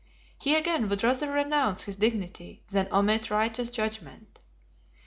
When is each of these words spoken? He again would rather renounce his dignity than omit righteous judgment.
He 0.39 0.55
again 0.55 0.89
would 0.89 1.03
rather 1.03 1.31
renounce 1.31 1.83
his 1.83 1.95
dignity 1.97 2.63
than 2.71 2.91
omit 2.91 3.29
righteous 3.29 3.69
judgment. 3.69 4.39